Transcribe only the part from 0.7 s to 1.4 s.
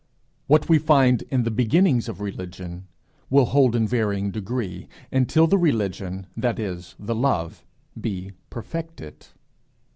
find